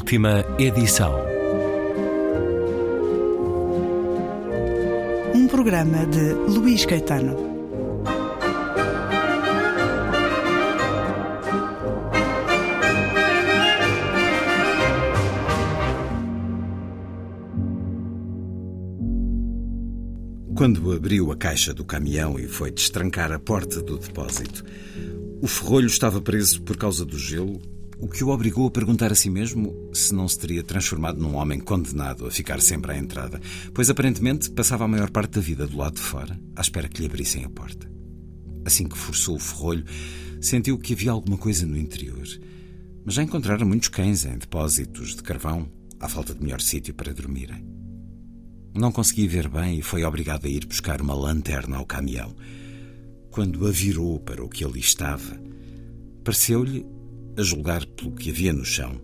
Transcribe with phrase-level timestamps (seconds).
[0.00, 1.14] Última edição.
[5.34, 7.36] Um programa de Luís Caetano.
[20.56, 24.64] Quando abriu a caixa do caminhão e foi destrancar a porta do depósito,
[25.42, 27.60] o ferrolho estava preso por causa do gelo,
[28.00, 31.36] o que o obrigou a perguntar a si mesmo se não se teria transformado num
[31.36, 33.38] homem condenado a ficar sempre à entrada,
[33.74, 37.00] pois aparentemente passava a maior parte da vida do lado de fora, à espera que
[37.00, 37.90] lhe abrissem a porta.
[38.64, 39.84] Assim que forçou o ferrolho,
[40.40, 42.26] sentiu que havia alguma coisa no interior.
[43.04, 47.12] Mas já encontrara muitos cães em depósitos de carvão, à falta de melhor sítio para
[47.12, 47.62] dormirem.
[48.74, 52.34] Não conseguia ver bem e foi obrigado a ir buscar uma lanterna ao caminhão.
[53.30, 55.38] Quando a virou para o que ali estava,
[56.24, 56.86] pareceu-lhe,
[57.36, 59.00] a julgar pelo que havia no chão,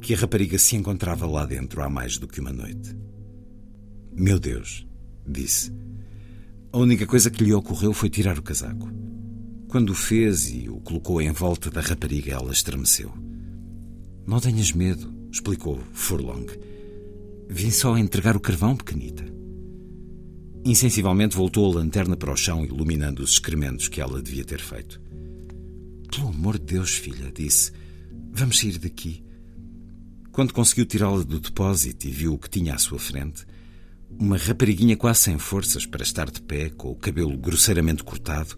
[0.00, 2.96] que a rapariga se encontrava lá dentro há mais do que uma noite.
[4.12, 4.86] Meu Deus,
[5.26, 5.72] disse.
[6.72, 8.88] A única coisa que lhe ocorreu foi tirar o casaco.
[9.68, 13.12] Quando o fez e o colocou em volta da rapariga, ela estremeceu.
[14.26, 16.46] Não tenhas medo, explicou Furlong.
[17.48, 19.24] Vim só entregar o carvão, pequenita.
[20.64, 25.00] Insensivelmente voltou a lanterna para o chão, iluminando os excrementos que ela devia ter feito.
[26.10, 27.72] Pelo amor de Deus, filha, disse.
[28.32, 29.24] Vamos sair daqui.
[30.32, 33.44] Quando conseguiu tirá-la do depósito e viu o que tinha à sua frente,
[34.18, 38.56] uma rapariguinha quase sem forças para estar de pé, com o cabelo grosseiramente cortado,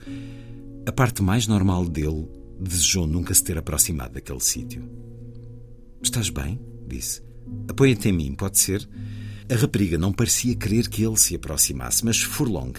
[0.86, 2.27] a parte mais normal dele
[2.58, 4.89] desejou nunca se ter aproximado daquele sítio.
[6.03, 6.61] Estás bem?
[6.86, 7.23] disse.
[7.69, 8.89] Apoia-te em mim, pode ser?
[9.50, 12.73] A rapariga não parecia querer que ele se aproximasse, mas Furlong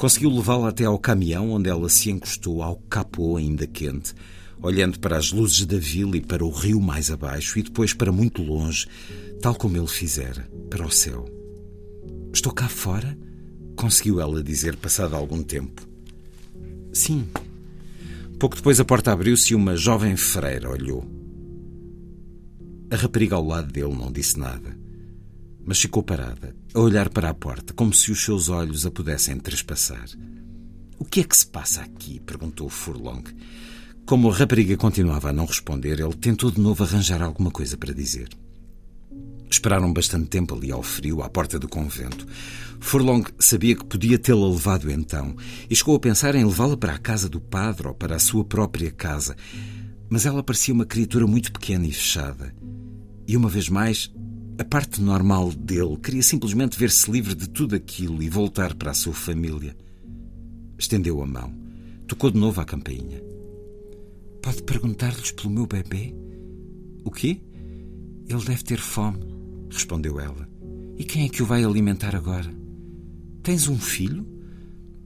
[0.00, 4.14] conseguiu levá-la até ao caminhão, onde ela se encostou ao capô ainda quente,
[4.62, 8.10] olhando para as luzes da vila e para o rio mais abaixo e depois para
[8.10, 8.88] muito longe,
[9.42, 11.28] tal como ele fizera, para o céu.
[12.32, 13.14] Estou cá fora?
[13.76, 15.86] Conseguiu ela dizer, passado algum tempo.
[16.94, 17.28] Sim.
[18.38, 21.04] Pouco depois a porta abriu-se e uma jovem freira olhou.
[22.90, 24.74] A rapariga ao lado dele não disse nada,
[25.70, 29.38] mas ficou parada, a olhar para a porta, como se os seus olhos a pudessem
[29.38, 30.08] trespassar.
[30.98, 32.18] O que é que se passa aqui?
[32.18, 33.22] perguntou Furlong.
[34.04, 37.94] Como a rapariga continuava a não responder, ele tentou de novo arranjar alguma coisa para
[37.94, 38.30] dizer.
[39.48, 42.26] Esperaram bastante tempo ali ao frio, à porta do convento.
[42.80, 45.36] Furlong sabia que podia tê-la levado então
[45.70, 48.44] e chegou a pensar em levá-la para a casa do padre ou para a sua
[48.44, 49.36] própria casa.
[50.08, 52.52] Mas ela parecia uma criatura muito pequena e fechada.
[53.24, 54.12] E uma vez mais,
[54.60, 58.94] a parte normal dele queria simplesmente ver-se livre de tudo aquilo e voltar para a
[58.94, 59.74] sua família.
[60.78, 61.50] Estendeu a mão.
[62.06, 63.22] Tocou de novo à campainha.
[64.42, 66.14] Pode perguntar-lhes pelo meu bebê?
[67.02, 67.40] O quê?
[68.28, 69.20] Ele deve ter fome,
[69.70, 70.46] respondeu ela.
[70.98, 72.52] E quem é que o vai alimentar agora?
[73.42, 74.28] Tens um filho?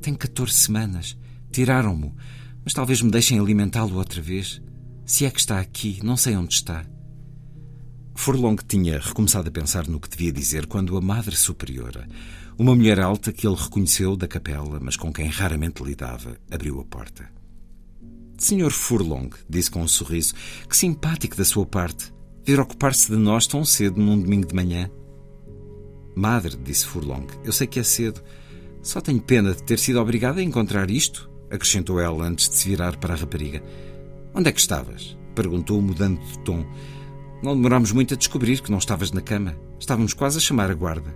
[0.00, 1.16] Tem 14 semanas.
[1.52, 2.16] Tiraram-mo,
[2.64, 4.60] mas talvez me deixem alimentá-lo outra vez.
[5.06, 6.84] Se é que está aqui, não sei onde está.
[8.14, 12.08] Furlong tinha recomeçado a pensar no que devia dizer quando a Madre Superiora,
[12.56, 16.84] uma mulher alta que ele reconheceu da capela, mas com quem raramente lidava, abriu a
[16.84, 17.28] porta.
[18.38, 20.34] Senhor Furlong, disse com um sorriso,
[20.68, 22.12] que simpático da sua parte,
[22.44, 24.90] vir ocupar-se de nós tão cedo num domingo de manhã.
[26.14, 28.22] Madre, disse Furlong, eu sei que é cedo.
[28.82, 32.68] Só tenho pena de ter sido obrigada a encontrar isto, acrescentou ela antes de se
[32.68, 33.62] virar para a rapariga.
[34.34, 35.16] Onde é que estavas?
[35.34, 36.64] perguntou, mudando de tom.
[37.44, 39.54] Não demorámos muito a descobrir que não estavas na cama.
[39.78, 41.14] Estávamos quase a chamar a guarda.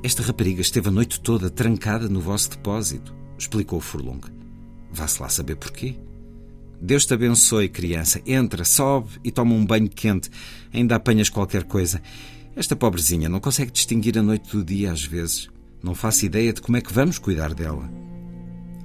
[0.00, 4.20] Esta rapariga esteve a noite toda trancada no vosso depósito, explicou Furlong.
[4.92, 5.96] Vá-se lá saber porquê.
[6.80, 8.22] Deus te abençoe, criança.
[8.24, 10.30] Entra, sobe e toma um banho quente.
[10.72, 12.00] Ainda apanhas qualquer coisa.
[12.54, 15.48] Esta pobrezinha não consegue distinguir a noite do dia às vezes.
[15.82, 17.90] Não faço ideia de como é que vamos cuidar dela.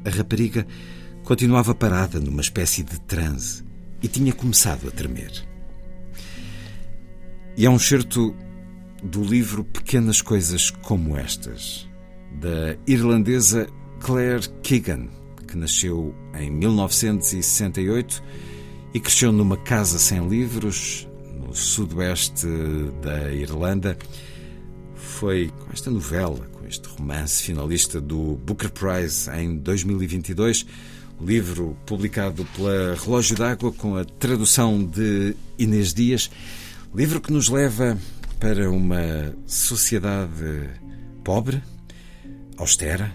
[0.03, 0.65] A rapariga
[1.23, 3.63] continuava parada numa espécie de transe
[4.01, 5.52] e tinha começado a tremer.
[7.55, 8.35] E é um certo
[9.03, 11.87] do livro Pequenas Coisas Como Estas,
[12.31, 13.67] da irlandesa
[13.99, 15.07] Claire Keegan,
[15.47, 18.23] que nasceu em 1968
[18.95, 22.47] e cresceu numa casa sem livros no sudoeste
[23.03, 23.99] da Irlanda.
[24.95, 30.65] Foi com esta novela, com este romance finalista do Booker Prize em 2022,
[31.21, 36.31] livro publicado pela Relógio d'Água com a tradução de Inês Dias,
[36.95, 37.97] livro que nos leva
[38.39, 40.69] para uma sociedade
[41.23, 41.61] pobre,
[42.55, 43.11] austera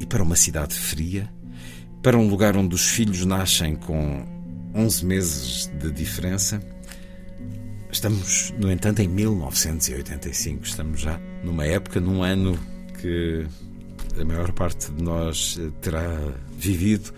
[0.00, 1.32] e para uma cidade fria,
[2.02, 4.26] para um lugar onde os filhos nascem com
[4.74, 6.60] 11 meses de diferença.
[7.92, 10.64] Estamos, no entanto, em 1985.
[10.64, 12.58] Estamos já numa época, num ano
[13.00, 13.46] que
[14.20, 17.12] a maior parte de nós terá vivido.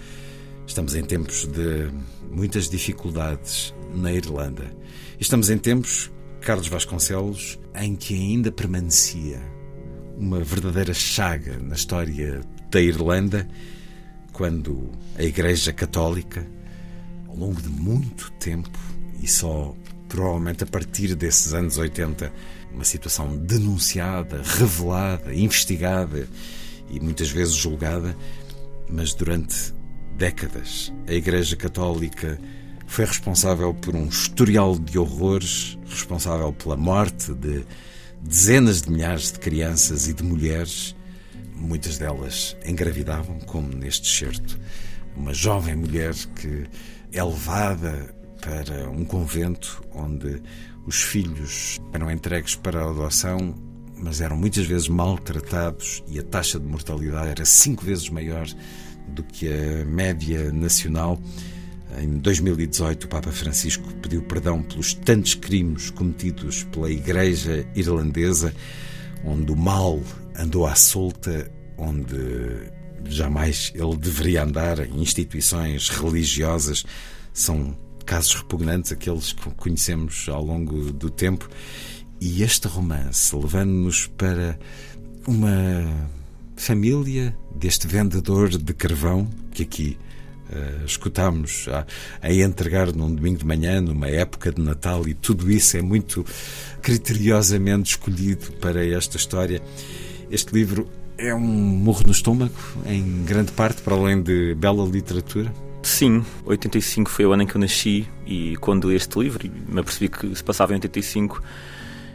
[0.69, 1.91] Estamos em tempos de
[2.31, 4.71] muitas dificuldades na Irlanda.
[5.19, 6.13] Estamos em tempos,
[6.43, 9.41] Carlos Vasconcelos, em que ainda permanecia
[10.19, 13.49] uma verdadeira chaga na história da Irlanda,
[14.31, 16.47] quando a Igreja Católica,
[17.27, 18.79] ao longo de muito tempo,
[19.23, 19.75] e só
[20.07, 22.31] provavelmente a partir desses anos 80,
[22.75, 26.29] uma situação denunciada, revelada, investigada
[26.91, 28.15] e muitas vezes julgada,
[28.87, 29.78] mas durante
[30.19, 32.39] décadas a Igreja Católica
[32.89, 37.65] foi responsável por um historial de horrores, responsável pela morte de
[38.21, 40.97] dezenas de milhares de crianças e de mulheres,
[41.55, 44.59] muitas delas engravidavam, como neste certo.
[45.17, 46.67] Uma jovem mulher que
[47.13, 50.43] é levada para um convento onde
[50.85, 53.55] os filhos eram entregues para a adoção,
[53.97, 58.47] mas eram muitas vezes maltratados e a taxa de mortalidade era cinco vezes maior
[59.09, 61.21] do que a média nacional.
[61.99, 68.55] Em 2018, o Papa Francisco pediu perdão pelos tantos crimes cometidos pela Igreja Irlandesa,
[69.25, 70.01] onde o mal
[70.39, 72.17] andou à solta, onde
[73.07, 76.85] jamais ele deveria andar, instituições religiosas.
[77.33, 81.49] São casos repugnantes, aqueles que conhecemos ao longo do tempo.
[82.21, 84.59] E este romance, levando-nos para
[85.27, 86.11] uma
[86.59, 89.99] família deste vendedor de carvão, que aqui
[90.51, 91.87] uh, escutámos a,
[92.21, 96.25] a, entregar num domingo de manhã, numa época de Natal, e tudo isso é muito
[96.83, 99.63] criteriosamente escolhido para esta história.
[100.31, 102.55] Este livro é um morro no estômago,
[102.87, 105.53] em grande parte, para além de bela literatura.
[105.83, 109.81] Sim, 85 foi o ano em que eu nasci e quando li este livro me
[109.81, 111.41] apercebi que se passava em 85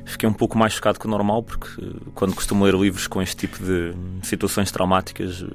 [0.05, 1.67] fiquei um pouco mais chocado que o normal porque
[2.13, 5.45] quando costumo ler livros com este tipo de situações traumáticas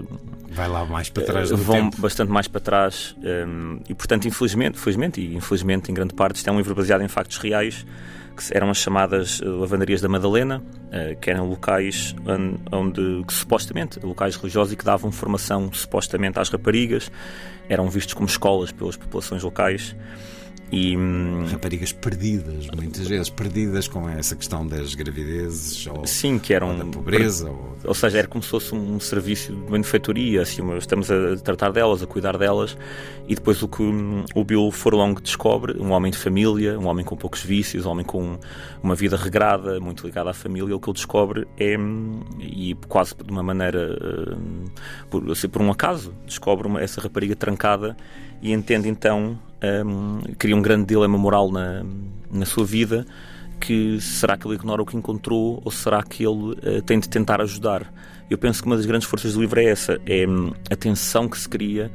[0.51, 2.01] vai lá mais para trás vão tempo.
[2.01, 6.49] bastante mais para trás um, e portanto infelizmente, felizmente e infelizmente em grande parte isto
[6.49, 7.85] é um livro baseado em factos reais
[8.39, 10.63] que eram as chamadas eh, lavandarias da Madalena,
[10.93, 16.39] eh, que eram locais onde, onde que, supostamente, locais religiosos e que davam formação supostamente
[16.39, 17.11] às raparigas,
[17.69, 19.95] eram vistos como escolas pelas populações locais.
[20.71, 26.53] E, hum, Raparigas perdidas, muitas vezes perdidas com essa questão das gravidezes ou, sim, que
[26.53, 27.51] eram, ou da pobreza.
[27.51, 27.77] Ou...
[27.85, 32.03] ou seja, era como se fosse um serviço de benefeitoria, assim, estamos a tratar delas,
[32.03, 32.77] a cuidar delas,
[33.27, 37.05] e depois o que hum, o Bill Forlong descobre, um homem de família, um homem
[37.05, 38.39] com poucos vícios, um homem com
[38.83, 43.15] uma vida regrada, muito ligada à família, o que ele descobre é, hum, e quase
[43.15, 44.37] de uma maneira,
[45.09, 47.97] por, assim, por um acaso, descobre uma, essa rapariga trancada
[48.43, 51.85] e entende então, um, cria um grande dilema moral na,
[52.31, 53.07] na sua vida,
[53.61, 57.09] que será que ele ignora o que encontrou ou será que ele uh, tem de
[57.09, 57.93] tentar ajudar?
[58.31, 61.29] Eu penso que uma das grandes forças do livro é essa, é um, a tensão
[61.29, 61.91] que se cria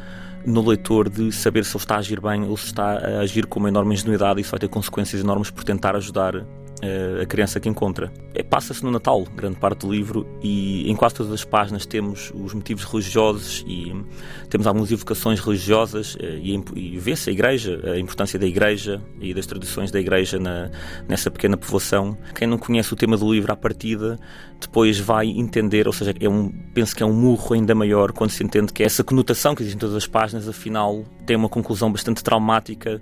[0.46, 3.46] no leitor de saber se ele está a agir bem ou se está a agir
[3.46, 6.46] com uma enorme ingenuidade e isso vai ter consequências enormes por tentar ajudar
[7.22, 8.12] a criança que encontra.
[8.34, 12.32] É, Passa-se no Natal, grande parte do livro, e em quase todas as páginas temos
[12.34, 13.94] os motivos religiosos e
[14.50, 19.34] temos algumas evocações religiosas eh, e, e vê-se a igreja, a importância da igreja e
[19.34, 20.70] das tradições da igreja na,
[21.08, 22.18] nessa pequena povoação.
[22.36, 24.20] Quem não conhece o tema do livro à partida,
[24.60, 28.32] depois vai entender, ou seja, é um, penso que é um murro ainda maior quando
[28.32, 31.92] se entende que essa conotação que existe em todas as páginas, afinal, tem uma conclusão
[31.92, 33.02] bastante traumática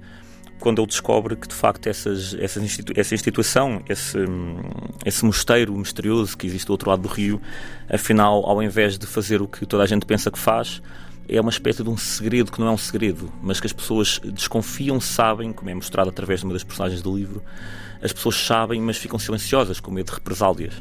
[0.62, 4.18] quando ele descobre que de facto essas, essas institu essa instituição, esse,
[5.06, 7.42] esse mosteiro misterioso que existe do outro lado do rio,
[7.90, 10.82] afinal, ao invés de fazer o que toda a gente pensa que faz,
[11.28, 14.20] é uma espécie de um segredo que não é um segredo, mas que as pessoas
[14.24, 17.42] desconfiam, sabem, como é mostrado através de uma das personagens do livro,
[18.02, 20.74] as pessoas sabem, mas ficam silenciosas, com medo de represálias.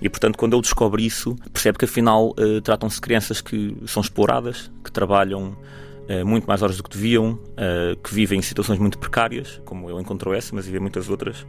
[0.00, 4.00] E, portanto, quando ele descobre isso, percebe que afinal uh, tratam-se de crianças que são
[4.00, 5.89] exploradas, que trabalham eh,
[6.24, 10.00] muito mais horas do que deviam, eh, que vivem em situações muito precárias, como ele
[10.00, 11.46] encontrou essa, mas vivem muitas outras.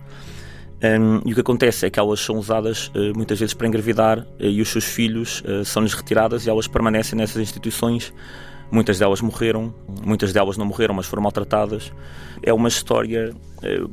[0.83, 4.25] Um, e o que acontece é que elas são usadas uh, muitas vezes para engravidar
[4.39, 8.11] e os seus filhos são-lhes retiradas e elas permanecem nessas instituições.
[8.71, 11.91] Muitas delas morreram, muitas delas não morreram, mas foram maltratadas.
[12.41, 13.31] É uma história,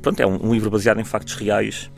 [0.01, 1.91] pronto, é um, livro baseado em factos reais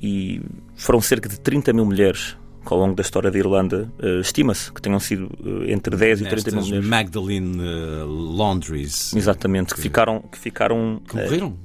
[0.00, 0.40] e
[0.76, 2.36] foram cerca de 30 mil mulheres
[2.70, 6.24] ao longo da história da Irlanda, uh, estima-se que tenham sido uh, entre 10 e
[6.24, 6.86] 30 mil mulheres.
[6.86, 9.14] Magdalene uh, Laundries.
[9.14, 10.20] Exatamente, que, que, ficaram.
[10.20, 11.56] Que, ficaram, que morreram.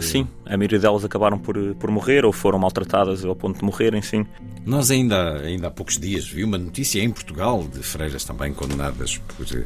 [0.00, 4.02] Sim, a maioria delas acabaram por, por morrer ou foram maltratadas ao ponto de morrerem,
[4.02, 4.26] sim.
[4.64, 9.18] Nós ainda, ainda há poucos dias vi uma notícia em Portugal de freiras também condenadas
[9.18, 9.64] por eh,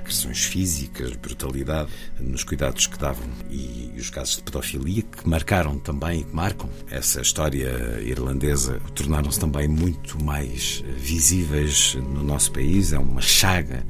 [0.00, 6.20] agressões físicas, brutalidade nos cuidados que davam e, os casos de pedofilia que marcaram também
[6.20, 7.72] e que marcam essa história
[8.02, 12.92] irlandesa tornaram-se também muito mais visíveis no nosso país.
[12.92, 13.84] É uma chaga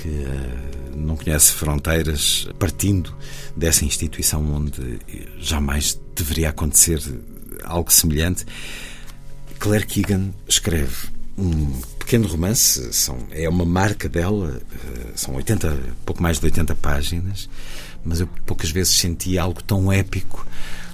[0.00, 3.14] que uh, não conhece fronteiras, partindo
[3.56, 4.98] dessa instituição onde
[5.38, 7.00] jamais deveria acontecer
[7.64, 8.46] algo semelhante.
[9.58, 16.22] Claire Keegan escreve um pequeno romance, são, é uma marca dela, uh, são 80, pouco
[16.22, 17.48] mais de 80 páginas,
[18.04, 20.46] mas eu poucas vezes senti algo tão épico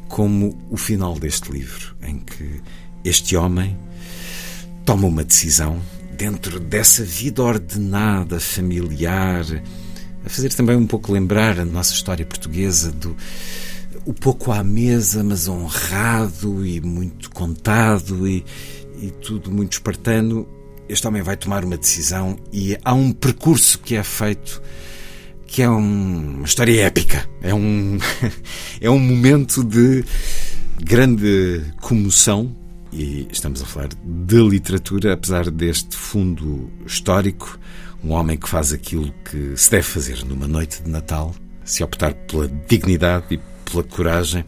[0.08, 2.60] como o final deste livro, em que
[3.04, 3.76] este homem
[4.84, 5.80] toma uma decisão
[6.16, 9.44] dentro dessa vida ordenada, familiar,
[10.25, 13.14] a fazer também um pouco lembrar a nossa história portuguesa do
[14.04, 18.44] o pouco à mesa, mas honrado e muito contado e,
[19.00, 20.49] e tudo muito espartano.
[20.88, 24.62] Este homem vai tomar uma decisão e há um percurso que é feito
[25.46, 27.28] que é um, uma história épica.
[27.42, 27.99] É um,
[28.80, 30.04] é um momento de
[30.82, 32.54] grande comoção
[32.97, 37.59] e estamos a falar de literatura, apesar deste fundo histórico,
[38.03, 42.15] um homem que faz aquilo que se deve fazer numa noite de Natal, se optar
[42.15, 44.45] pela dignidade e pela coragem.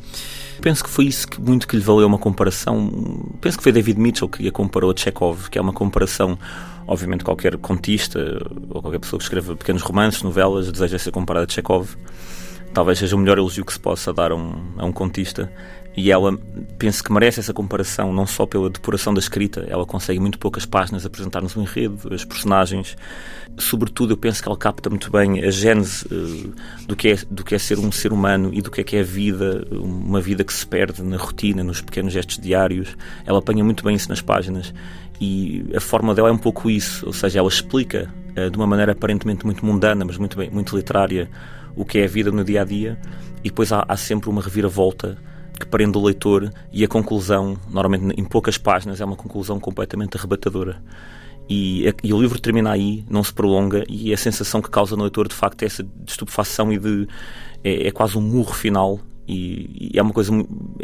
[0.63, 3.31] Penso que foi isso que muito que lhe valeu uma comparação.
[3.41, 6.39] Penso que foi David Mitchell que a comparou a Chekhov, que é uma comparação.
[6.87, 8.19] Obviamente, qualquer contista
[8.71, 11.97] ou qualquer pessoa que escreva pequenos romances, novelas, deseja ser comparada a Chekhov.
[12.73, 15.53] Talvez seja o melhor elogio que se possa dar a um, a um contista.
[15.99, 16.39] E ela,
[16.79, 20.65] penso que merece essa comparação, não só pela depuração da escrita, ela consegue muito poucas
[20.65, 22.97] páginas apresentar-nos um enredo, os personagens.
[23.59, 26.55] Sobretudo, eu penso que ela capta muito bem a gênese uh,
[26.87, 28.97] do, que é, do que é ser um ser humano e do que é que
[28.97, 32.97] é a vida, uma vida que se perde na rotina, nos pequenos gestos diários.
[33.27, 34.73] Ela apanha muito bem isso nas páginas
[35.21, 38.69] e a forma dela é um pouco isso, ou seja, ela explica uh, de uma
[38.69, 41.29] maneira aparentemente muito mundana, mas muito, bem, muito literária,
[41.75, 42.97] o que é a vida no dia a dia,
[43.43, 45.19] e depois há, há sempre uma reviravolta
[45.59, 50.17] que prende o leitor e a conclusão, normalmente em poucas páginas, é uma conclusão completamente
[50.17, 50.83] arrebatadora.
[51.49, 55.03] E, e, o livro termina aí, não se prolonga, e a sensação que causa no
[55.03, 57.09] leitor de facto é essa de estupefação e de.
[57.65, 59.01] é, é quase um murro final.
[59.27, 60.31] E, e, é uma coisa.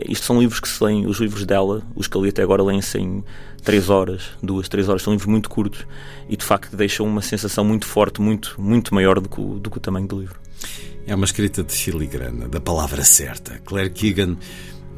[0.09, 2.63] Isto são livros que se leem, os livros dela, os que eu li até agora,
[2.63, 3.23] leem-se em
[3.63, 5.87] 3 horas, 2, 3 horas, são livros muito curtos
[6.29, 9.71] e de facto deixam uma sensação muito forte, muito, muito maior do que, o, do
[9.71, 10.44] que o tamanho do livro.
[11.07, 13.59] É uma escrita de filigrana, da palavra certa.
[13.65, 14.37] Claire Keegan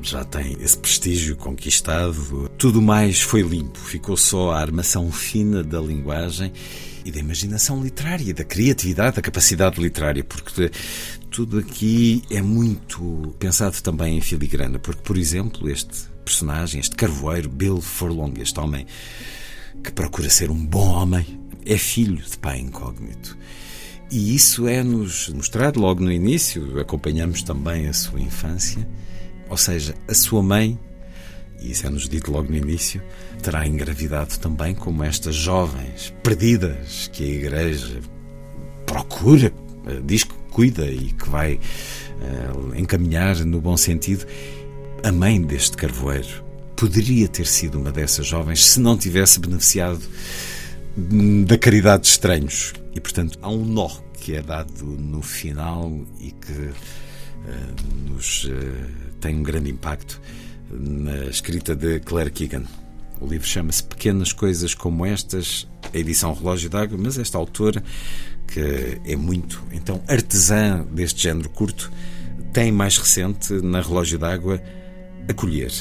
[0.03, 2.51] já tem esse prestígio conquistado.
[2.57, 6.53] Tudo mais foi limpo, ficou só a armação fina da linguagem
[7.05, 10.71] e da imaginação literária, da criatividade, da capacidade literária, porque
[11.31, 17.49] tudo aqui é muito pensado também em filigrana, porque, por exemplo, este personagem, este carvoeiro,
[17.49, 18.87] Bill Furlong, este homem
[19.83, 23.37] que procura ser um bom homem, é filho de pai incógnito.
[24.11, 28.87] E isso é-nos mostrado logo no início, acompanhamos também a sua infância,
[29.49, 30.79] ou seja, a sua mãe,
[31.61, 33.03] e isso é-nos dito logo no início,
[33.43, 38.01] terá engravidado também como estas jovens perdidas que a Igreja
[38.87, 39.53] procura,
[39.87, 44.25] eh, diz que cuida e que vai uh, encaminhar no bom sentido.
[45.03, 46.43] A mãe deste carvoeiro
[46.75, 50.01] poderia ter sido uma dessas jovens se não tivesse beneficiado
[50.97, 52.73] da caridade de estranhos.
[52.95, 58.51] E, portanto, há um nó que é dado no final e que uh, nos uh,
[59.21, 60.21] tem um grande impacto
[60.71, 62.65] na escrita de Claire Keegan.
[63.21, 67.83] O livro chama-se Pequenas Coisas Como Estas, a edição Relógio d'Água, mas esta autora,
[68.49, 71.91] que é muito, então, artesã deste género curto,
[72.53, 74.61] tem mais recente, na Relógio d'Água,
[75.29, 75.73] Acolher.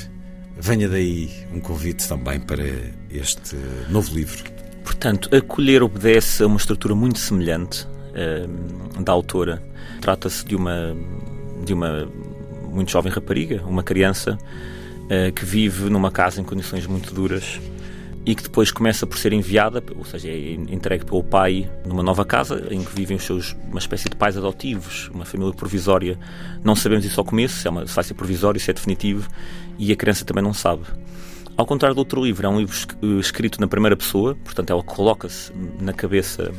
[0.58, 2.64] Venha daí um convite também para
[3.10, 3.56] este
[3.90, 4.44] novo livro.
[4.96, 9.62] Portanto, acolher obedece a uma estrutura muito semelhante uh, da autora.
[10.00, 10.96] Trata-se de uma,
[11.66, 12.08] de uma
[12.72, 17.60] muito jovem rapariga, uma criança, uh, que vive numa casa em condições muito duras
[18.26, 22.26] e que depois começa por ser enviada, ou seja, é entregue pelo pai numa nova
[22.26, 26.18] casa em que vivem os seus, uma espécie de pais adotivos, uma família provisória.
[26.64, 29.30] Não sabemos isso ao começo, se, é uma, se vai ser provisório, se é definitivo,
[29.78, 30.84] e a criança também não sabe.
[31.58, 32.76] Ao contrário do outro livro, é um livro
[33.20, 36.52] escrito na primeira pessoa, portanto, ela coloca-se na cabeça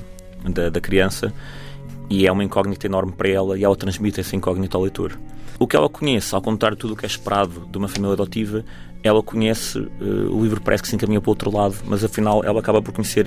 [0.49, 1.33] da, da, criança
[2.09, 5.19] e é uma incógnita enorme para ela e ela transmite essa incógnita ao leitor.
[5.59, 8.15] O que ela conhece, ao contrário de tudo o que é esperado de uma família
[8.15, 8.65] adotiva,
[9.03, 12.43] ela conhece, uh, o livro parece que se encaminha para o outro lado, mas afinal
[12.43, 13.27] ela acaba por conhecer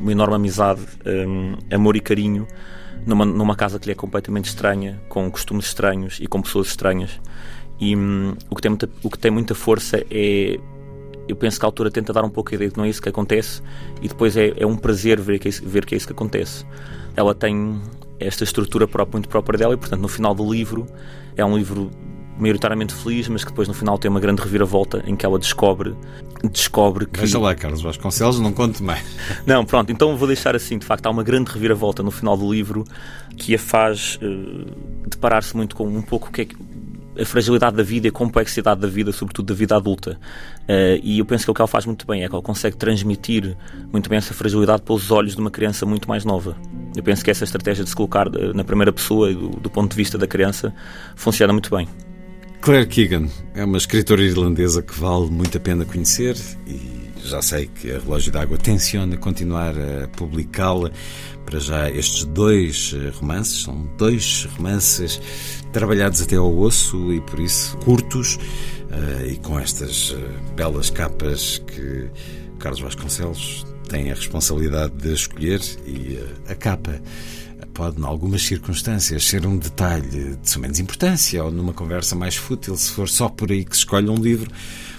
[0.00, 2.46] uma enorme amizade, um, amor e carinho
[3.06, 7.18] numa, numa casa que lhe é completamente estranha, com costumes estranhos e com pessoas estranhas.
[7.80, 10.58] E hum, o, que tem muita, o que tem muita força é.
[11.28, 12.88] Eu penso que a autora tenta dar um pouco a ideia de que não é
[12.88, 13.62] isso que acontece
[14.00, 16.12] e depois é, é um prazer ver que, é isso, ver que é isso que
[16.12, 16.64] acontece.
[17.14, 17.80] Ela tem
[18.18, 20.86] esta estrutura própria, muito própria dela e, portanto, no final do livro,
[21.36, 21.90] é um livro
[22.38, 25.96] maioritariamente feliz, mas que depois no final tem uma grande reviravolta em que ela descobre
[26.44, 27.20] descobre que.
[27.20, 29.04] Veja lá, Carlos Vasconcelos, não conte mais.
[29.44, 32.52] Não, pronto, então vou deixar assim, de facto, há uma grande reviravolta no final do
[32.52, 32.84] livro
[33.36, 34.64] que a faz uh,
[35.08, 36.56] deparar-se muito com um pouco o que é que
[37.18, 40.18] a fragilidade da vida e a complexidade da vida, sobretudo da vida adulta.
[40.62, 42.42] Uh, e eu penso que é o que ela faz muito bem é que ela
[42.42, 43.56] consegue transmitir
[43.92, 46.56] muito bem essa fragilidade pelos olhos de uma criança muito mais nova.
[46.96, 49.90] Eu penso que essa estratégia de se colocar uh, na primeira pessoa do, do ponto
[49.90, 50.72] de vista da criança
[51.16, 51.88] funciona muito bem.
[52.60, 57.66] Claire Keegan é uma escritora irlandesa que vale muito a pena conhecer e já sei
[57.66, 60.90] que a Relógio d'Água tenciona continuar a publicá-la.
[61.44, 65.20] Para já, estes dois eh, romances são dois romances
[65.72, 68.38] trabalhados até ao osso e por isso curtos
[68.90, 72.10] eh, e com estas eh, belas capas que
[72.58, 76.18] Carlos Vasconcelos tem a responsabilidade de escolher e
[76.50, 77.00] a capa
[77.78, 82.34] pode, em algumas circunstâncias, ser um detalhe de sua menos importância ou numa conversa mais
[82.34, 84.50] fútil, se for só por aí que se escolhe um livro,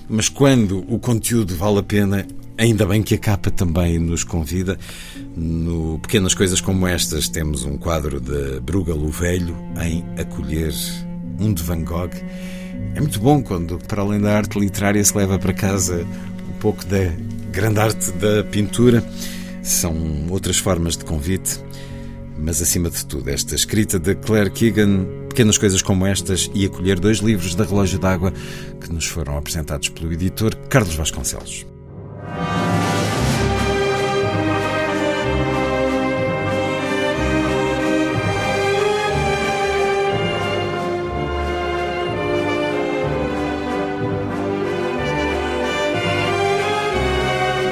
[0.07, 2.25] mas quando o conteúdo vale a pena,
[2.57, 4.79] ainda bem que a capa também nos convida.
[5.35, 10.73] No Pequenas Coisas Como Estas, temos um quadro de Bruegel o Velho em Acolher
[11.37, 12.15] um de Van Gogh.
[12.95, 16.07] É muito bom quando, para além da arte literária, se leva para casa
[16.49, 17.11] um pouco da
[17.51, 19.03] grande arte da pintura.
[19.61, 21.59] São outras formas de convite
[22.41, 26.99] mas acima de tudo, esta escrita de Claire Keegan, pequenas coisas como estas, e acolher
[26.99, 28.33] dois livros da Relógio d'Água
[28.81, 31.65] que nos foram apresentados pelo editor Carlos Vasconcelos.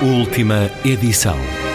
[0.01, 1.66] Última edição.